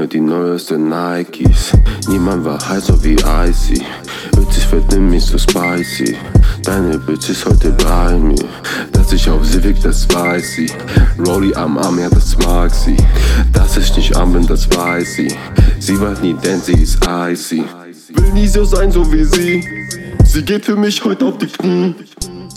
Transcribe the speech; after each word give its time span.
mir 0.00 0.06
die 0.06 0.20
neuesten 0.20 0.88
Nikes. 0.88 1.72
Niemand 2.08 2.42
war 2.46 2.58
heißer 2.68 3.04
wie 3.04 3.16
Icy. 3.16 3.82
Witzig 4.34 4.72
wird 4.72 4.90
nämlich 4.92 5.26
so 5.26 5.36
spicy. 5.36 6.16
Deine 6.62 6.96
Bitch 6.96 7.28
ist 7.28 7.44
heute 7.44 7.70
bei 7.72 8.16
mir. 8.16 8.48
Dass 8.92 9.12
ich 9.12 9.28
auf 9.28 9.44
sie 9.44 9.62
wirkt, 9.62 9.84
das 9.84 10.08
weiß 10.14 10.52
sie. 10.54 10.70
Rolly 11.26 11.54
am 11.54 11.76
Arm, 11.76 11.98
ja, 11.98 12.08
das 12.08 12.34
mag 12.38 12.74
sie. 12.74 12.96
Dass 13.52 13.76
ich 13.76 13.94
nicht 13.94 14.16
arm 14.16 14.32
bin, 14.32 14.46
das 14.46 14.70
weiß 14.74 15.16
sie. 15.16 15.34
Sie 15.78 16.00
wird 16.00 16.22
nie, 16.22 16.34
denn 16.34 16.62
sie 16.62 16.80
ist 16.80 16.98
icy. 17.06 17.62
Will 18.14 18.32
nie 18.32 18.48
so 18.48 18.64
sein, 18.64 18.90
so 18.90 19.04
wie 19.12 19.24
sie. 19.24 19.62
Sie 20.24 20.42
geht 20.42 20.64
für 20.64 20.76
mich 20.76 21.04
heute 21.04 21.26
auf 21.26 21.36
die 21.36 21.46
Knie. 21.46 21.94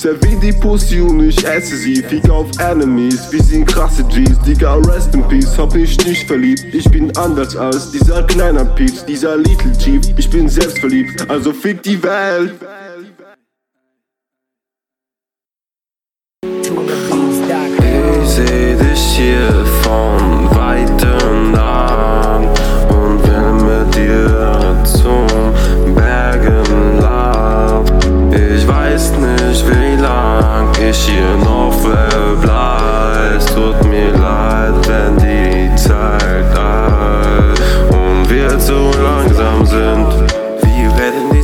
Servier 0.04 0.38
die 0.38 0.52
Pussy 0.52 1.00
und 1.00 1.22
ich 1.22 1.48
esse 1.48 1.78
sie. 1.78 2.04
Fick 2.04 2.30
auf 2.30 2.50
Enemies, 2.60 3.32
wir 3.32 3.42
sind 3.42 3.66
krasse 3.66 4.04
G's. 4.04 4.38
Digga, 4.46 4.76
rest 4.76 5.16
in 5.16 5.26
peace, 5.30 5.58
hab 5.58 5.74
mich 5.74 5.98
nicht 6.06 6.28
verliebt. 6.28 6.66
Ich 6.74 6.92
bin 6.92 7.16
anders 7.16 7.56
als 7.56 7.90
dieser 7.90 8.22
kleiner 8.24 8.66
Pieps, 8.66 9.06
dieser 9.06 9.38
Little 9.38 9.72
Chief. 9.78 10.02
Ich 10.18 10.30
bin 10.30 10.50
selbstverliebt, 10.50 11.30
also 11.30 11.54
fick 11.54 11.82
die 11.84 12.04
Welt. 12.04 12.52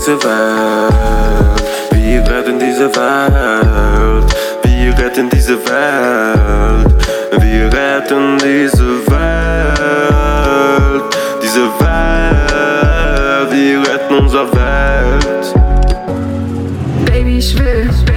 Diese 0.10 0.24
Welt, 0.24 1.54
wir 1.92 2.22
retten 2.22 2.58
diese 2.58 2.90
Welt. 2.96 4.26
Wir 4.64 4.98
retten 4.98 5.30
diese 5.30 5.58
Welt. 5.68 6.96
Wir 7.38 7.66
retten 7.72 8.38
diese 8.40 9.08
Welt. 9.12 9.84
Diese 11.44 11.68
Welt. 11.80 13.52
Wir 13.52 13.82
retten 13.82 14.16
unsere 14.18 14.52
Welt. 14.54 15.54
Baby, 17.06 17.38
ich 17.38 17.60
will. 17.60 18.09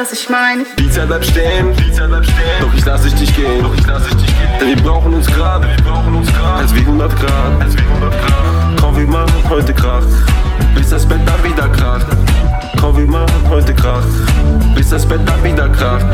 was 0.00 0.12
ich 0.12 0.30
meine? 0.30 0.64
Die 0.78 0.90
Zeit 0.90 1.08
bleibt 1.08 1.26
stehen, 1.26 1.76
die 1.76 1.92
Zeit 1.92 2.08
bleibt 2.08 2.24
stehen. 2.24 2.60
Doch 2.60 2.72
ich 2.74 2.84
lass 2.86 3.02
dich 3.02 3.14
nicht 3.20 3.36
gehen, 3.36 3.62
doch 3.62 3.74
ich 3.74 3.86
lass 3.86 4.02
dich 4.04 4.14
nicht 4.14 4.26
gehen. 4.26 4.58
Denn 4.58 4.68
wir 4.68 4.82
brauchen 4.82 5.12
uns 5.12 5.26
gerade, 5.26 5.68
wir 5.68 5.84
brauchen 5.84 6.14
uns 6.14 6.32
gerade. 6.32 6.60
Als 6.60 6.74
wie 6.74 6.80
100 6.80 7.16
Grad, 7.16 7.60
als 7.60 7.76
wie 7.76 7.82
100 7.82 8.10
Grad. 8.10 8.80
Komm, 8.80 8.96
wir 8.96 9.06
machen 9.06 9.44
heute 9.50 9.74
Krach, 9.74 10.06
bis 10.74 10.88
das 10.88 11.06
Bett 11.06 11.20
dann 11.26 11.44
wieder 11.44 11.68
kracht. 11.68 12.06
Komm, 12.80 12.96
wir 12.96 13.06
machen 13.06 13.50
heute 13.50 13.74
Krach, 13.74 14.04
bis 14.74 14.88
das 14.88 15.06
Bett 15.06 15.20
dann 15.26 15.44
wieder 15.44 15.68
kracht. 15.68 16.06